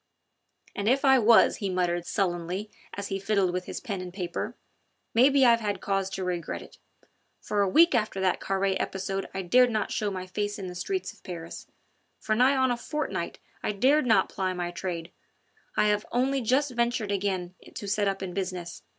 "And 0.75 0.89
if 0.89 1.05
I 1.05 1.19
was," 1.19 1.57
he 1.57 1.69
muttered 1.69 2.07
sullenly 2.07 2.71
as 2.95 3.09
he 3.09 3.19
fiddled 3.19 3.53
with 3.53 3.65
his 3.65 3.79
pen 3.79 4.01
and 4.01 4.11
paper, 4.11 4.55
"maybe 5.13 5.45
I've 5.45 5.59
had 5.59 5.79
cause 5.79 6.09
to 6.15 6.23
regret 6.23 6.63
it. 6.63 6.79
For 7.39 7.61
a 7.61 7.69
week 7.69 7.93
after 7.93 8.19
that 8.19 8.39
Carre 8.39 8.73
episode 8.81 9.29
I 9.31 9.43
dared 9.43 9.69
not 9.69 9.91
show 9.91 10.09
my 10.09 10.25
face 10.25 10.57
in 10.57 10.65
the 10.65 10.73
streets 10.73 11.13
of 11.13 11.21
Paris; 11.21 11.67
for 12.19 12.33
nigh 12.33 12.55
on 12.57 12.71
a 12.71 12.77
fortnight 12.77 13.37
I 13.61 13.73
dared 13.73 14.07
not 14.07 14.27
ply 14.27 14.53
my 14.53 14.71
trade... 14.71 15.11
I 15.77 15.85
have 15.89 16.07
only 16.11 16.41
just 16.41 16.71
ventured 16.71 17.11
again 17.11 17.53
to 17.75 17.87
set 17.87 18.07
up 18.07 18.23
in 18.23 18.33
business. 18.33 18.81